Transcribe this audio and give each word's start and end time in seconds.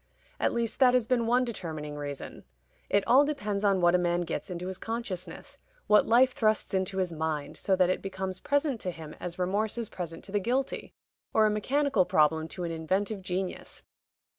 At 0.39 0.51
least 0.51 0.79
that 0.79 0.95
has 0.95 1.05
been 1.05 1.27
one 1.27 1.45
determining 1.45 1.95
reason. 1.95 2.43
It 2.89 3.03
all 3.05 3.23
depends 3.23 3.63
on 3.63 3.81
what 3.81 3.93
a 3.93 3.99
man 3.99 4.21
gets 4.21 4.49
into 4.49 4.65
his 4.65 4.79
consciousness 4.79 5.59
what 5.85 6.07
life 6.07 6.33
thrusts 6.33 6.73
into 6.73 6.97
his 6.97 7.13
mind, 7.13 7.55
so 7.55 7.75
that 7.75 7.91
it 7.91 8.01
becomes 8.01 8.39
present 8.39 8.81
to 8.81 8.89
him 8.89 9.15
as 9.19 9.37
remorse 9.37 9.77
is 9.77 9.91
present 9.91 10.23
to 10.23 10.31
the 10.31 10.39
guilty, 10.39 10.95
or 11.35 11.45
a 11.45 11.51
mechanical 11.51 12.05
problem 12.05 12.47
to 12.47 12.63
an 12.63 12.71
inventive 12.71 13.21
genius. 13.21 13.83